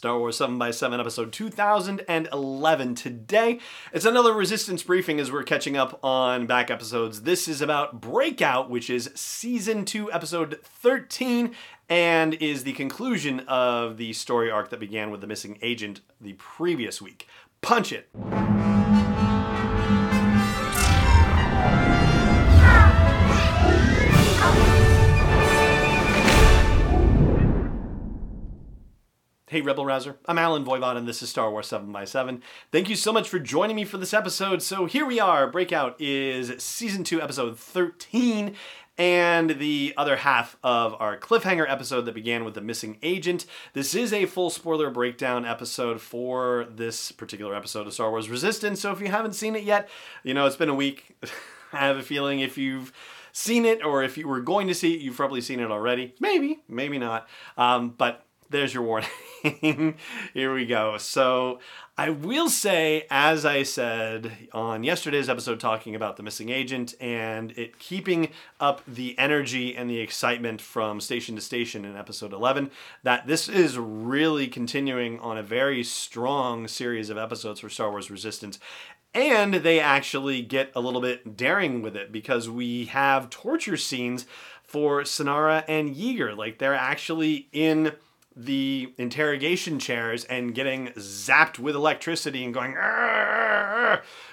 [0.00, 2.94] Star Wars 7x7, episode 2011.
[2.94, 3.58] Today,
[3.92, 7.20] it's another Resistance briefing as we're catching up on back episodes.
[7.24, 11.54] This is about Breakout, which is season 2, episode 13,
[11.90, 16.32] and is the conclusion of the story arc that began with the missing agent the
[16.32, 17.28] previous week.
[17.60, 18.08] Punch it!
[29.50, 30.16] Hey, Rebel Rouser.
[30.26, 32.40] I'm Allen Voivod, and this is Star Wars 7x7.
[32.70, 34.62] Thank you so much for joining me for this episode.
[34.62, 35.48] So, here we are.
[35.48, 38.54] Breakout is Season 2, Episode 13,
[38.96, 43.44] and the other half of our cliffhanger episode that began with the missing agent.
[43.72, 48.80] This is a full spoiler breakdown episode for this particular episode of Star Wars Resistance.
[48.80, 49.88] So, if you haven't seen it yet,
[50.22, 51.16] you know, it's been a week.
[51.72, 52.92] I have a feeling if you've
[53.32, 56.14] seen it or if you were going to see it, you've probably seen it already.
[56.20, 57.28] Maybe, maybe not.
[57.56, 59.08] Um, but there's your warning.
[60.34, 60.98] Here we go.
[60.98, 61.60] So,
[61.96, 67.52] I will say, as I said on yesterday's episode, talking about the missing agent and
[67.58, 72.70] it keeping up the energy and the excitement from station to station in episode 11,
[73.02, 78.10] that this is really continuing on a very strong series of episodes for Star Wars
[78.10, 78.58] Resistance.
[79.12, 84.24] And they actually get a little bit daring with it because we have torture scenes
[84.64, 86.36] for Synara and Yeager.
[86.36, 87.92] Like they're actually in
[88.34, 92.76] the interrogation chairs and getting zapped with electricity and going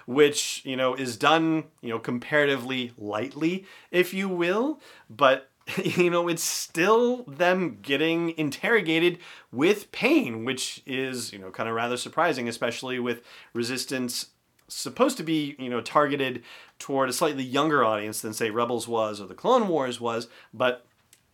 [0.05, 4.79] which you know is done you know comparatively lightly if you will.
[5.09, 5.49] But
[5.83, 9.19] you know it's still them getting interrogated
[9.51, 13.21] with pain which is you know kind of rather surprising especially with
[13.53, 14.27] resistance
[14.67, 16.43] supposed to be you know targeted
[16.79, 20.27] toward a slightly younger audience than say rebels was or the clone wars was.
[20.53, 20.85] But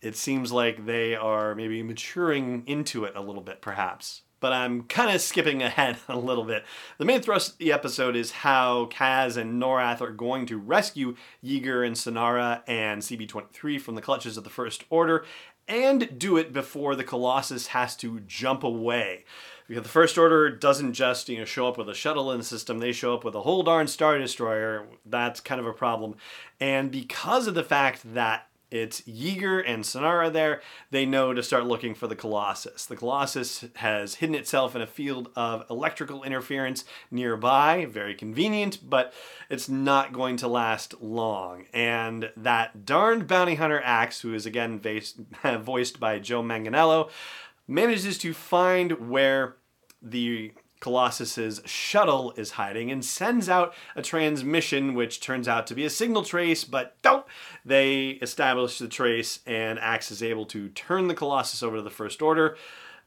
[0.04, 4.20] it seems like they are maybe maturing into it a little bit, perhaps.
[4.38, 6.64] But I'm kind of skipping ahead a little bit.
[6.98, 11.16] The main thrust of the episode is how Kaz and Norath are going to rescue
[11.42, 15.24] Yeager and Synara and CB23 from the clutches of the First Order,
[15.66, 19.24] and do it before the Colossus has to jump away.
[19.66, 22.44] Because the First Order doesn't just you know show up with a shuttle in the
[22.44, 24.86] system; they show up with a whole darn star destroyer.
[25.06, 26.16] That's kind of a problem,
[26.60, 30.60] and because of the fact that it's Yeager and Synara there.
[30.90, 32.86] They know to start looking for the Colossus.
[32.86, 39.14] The Colossus has hidden itself in a field of electrical interference nearby, very convenient, but
[39.48, 41.66] it's not going to last long.
[41.72, 44.80] And that darned bounty hunter Axe, who is again
[45.60, 47.10] voiced by Joe Manganiello,
[47.68, 49.54] manages to find where
[50.02, 50.50] the
[50.84, 55.88] Colossus's shuttle is hiding and sends out a transmission, which turns out to be a
[55.88, 57.24] signal trace, but don't.
[57.64, 61.88] They establish the trace, and Axe is able to turn the Colossus over to the
[61.88, 62.58] First Order.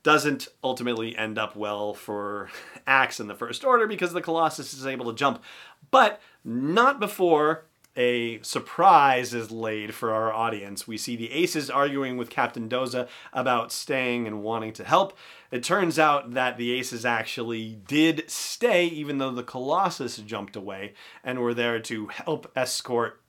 [0.01, 2.49] Doesn't ultimately end up well for
[2.87, 5.43] Axe in the First Order because the Colossus is able to jump,
[5.91, 7.65] but not before
[7.97, 10.87] a surprise is laid for our audience.
[10.87, 15.17] We see the aces arguing with Captain Doza about staying and wanting to help.
[15.49, 20.93] It turns out that the aces actually did stay, even though the Colossus jumped away,
[21.23, 23.21] and were there to help escort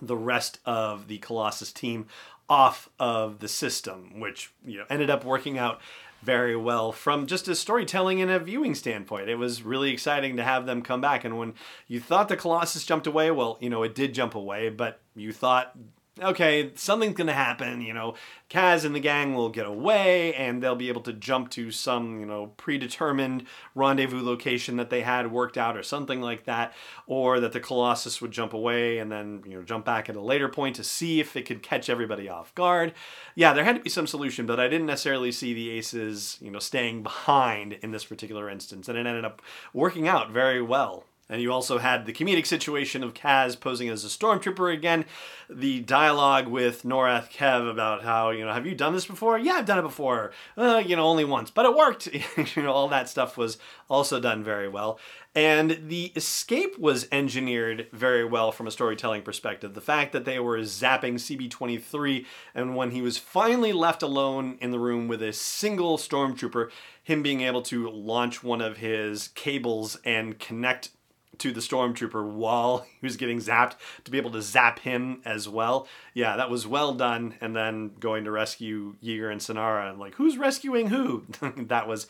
[0.00, 2.06] the rest of the Colossus team
[2.48, 5.80] off of the system, which you know ended up working out
[6.22, 9.28] very well from just a storytelling and a viewing standpoint.
[9.28, 11.24] It was really exciting to have them come back.
[11.24, 11.54] And when
[11.86, 15.32] you thought the Colossus jumped away, well, you know, it did jump away, but you
[15.32, 15.76] thought
[16.20, 18.14] okay, something's to happen, you know,
[18.48, 22.20] Kaz and the gang will get away and they'll be able to jump to some,
[22.20, 23.44] you know, predetermined
[23.74, 26.72] rendezvous location that they had worked out or something like that,
[27.06, 30.20] or that the Colossus would jump away and then, you know, jump back at a
[30.20, 32.94] later point to see if it could catch everybody off guard.
[33.34, 36.50] Yeah, there had to be some solution, but I didn't necessarily see the aces, you
[36.50, 39.42] know, staying behind in this particular instance, and it ended up
[39.74, 41.04] working out very well.
[41.28, 45.04] And you also had the comedic situation of Kaz posing as a stormtrooper again.
[45.50, 49.36] The dialogue with Norath Kev about how, you know, have you done this before?
[49.36, 50.30] Yeah, I've done it before.
[50.56, 52.06] Uh, you know, only once, but it worked.
[52.56, 53.58] you know, all that stuff was
[53.90, 55.00] also done very well.
[55.34, 59.74] And the escape was engineered very well from a storytelling perspective.
[59.74, 62.24] The fact that they were zapping CB23,
[62.54, 66.70] and when he was finally left alone in the room with a single stormtrooper,
[67.02, 70.90] him being able to launch one of his cables and connect
[71.38, 73.74] to the stormtrooper while he was getting zapped
[74.04, 75.86] to be able to zap him as well.
[76.14, 77.34] Yeah, that was well done.
[77.40, 81.24] And then going to rescue Yeager and Synara and like, who's rescuing who?
[81.56, 82.06] that was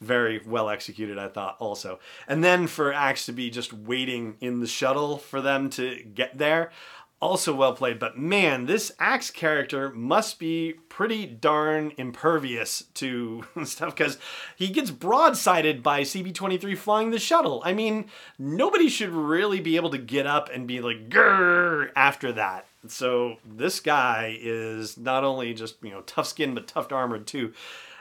[0.00, 2.00] very well executed, I thought also.
[2.26, 6.38] And then for Axe to be just waiting in the shuttle for them to get
[6.38, 6.70] there.
[7.20, 7.98] Also well played.
[7.98, 14.18] But man, this Axe character must be pretty darn impervious to stuff because
[14.56, 17.62] he gets broadsided by CB23 flying the shuttle.
[17.64, 18.06] I mean,
[18.38, 22.66] nobody should really be able to get up and be like, grrr, after that.
[22.88, 27.52] So this guy is not only just, you know, tough skin, but tough armored too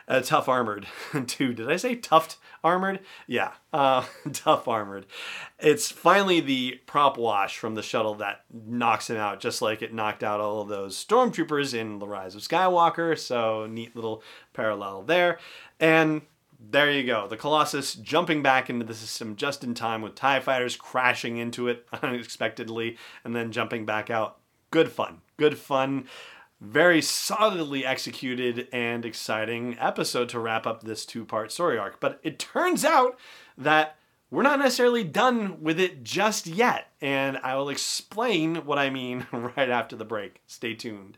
[0.09, 0.87] uh, tough armored
[1.27, 1.53] too.
[1.53, 2.99] Did I say tuft armored?
[3.27, 4.03] Yeah, uh,
[4.33, 5.05] tough armored.
[5.59, 9.93] It's finally the prop wash from the shuttle that knocks him out, just like it
[9.93, 13.17] knocked out all of those stormtroopers in The Rise of Skywalker.
[13.17, 14.23] So neat little
[14.53, 15.37] parallel there.
[15.79, 16.23] And
[16.59, 17.27] there you go.
[17.27, 21.67] The Colossus jumping back into the system just in time with TIE fighters crashing into
[21.67, 24.37] it unexpectedly and then jumping back out.
[24.71, 25.21] Good fun.
[25.37, 26.05] Good fun
[26.61, 31.99] very solidly executed and exciting episode to wrap up this two part story arc.
[31.99, 33.17] But it turns out
[33.57, 33.95] that
[34.31, 39.25] we're not necessarily done with it just yet, and I will explain what I mean
[39.31, 40.41] right after the break.
[40.45, 41.17] Stay tuned.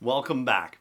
[0.00, 0.78] Welcome back.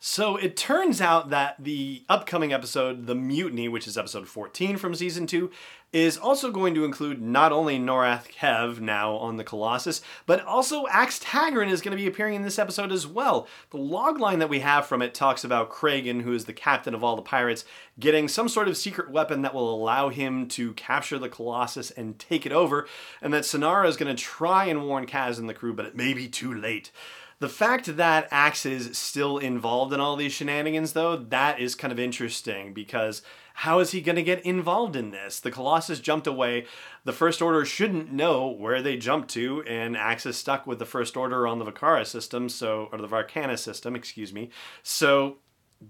[0.00, 4.94] So it turns out that the upcoming episode, The Mutiny, which is episode 14 from
[4.94, 5.50] season 2,
[5.92, 10.86] is also going to include not only Norath Kev now on the Colossus, but also
[10.86, 13.46] Axe Tagrin is going to be appearing in this episode as well.
[13.68, 17.04] The logline that we have from it talks about Kragan, who is the captain of
[17.04, 17.66] all the pirates,
[18.00, 22.18] getting some sort of secret weapon that will allow him to capture the Colossus and
[22.18, 22.86] take it over,
[23.20, 25.96] and that Synara is going to try and warn Kaz and the crew, but it
[25.96, 26.90] may be too late.
[27.40, 31.92] The fact that Axe is still involved in all these shenanigans, though, that is kind
[31.92, 33.22] of interesting because
[33.54, 35.38] how is he going to get involved in this?
[35.38, 36.66] The Colossus jumped away.
[37.04, 40.84] The First Order shouldn't know where they jumped to, and Axe is stuck with the
[40.84, 44.50] First Order on the Vakara system, so or the Varkana system, excuse me.
[44.82, 45.38] So,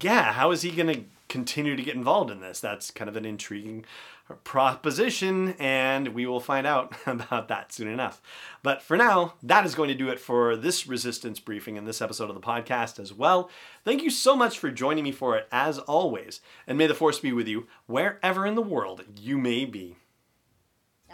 [0.03, 2.61] yeah, how is he going to continue to get involved in this?
[2.61, 3.85] That's kind of an intriguing
[4.45, 8.21] proposition, and we will find out about that soon enough.
[8.63, 12.03] But for now, that is going to do it for this resistance briefing and this
[12.03, 13.51] episode of the podcast as well.
[13.85, 17.21] Thank you so much for joining me for it, as always, and may the Force
[17.21, 19.97] be with you wherever in the world you may be.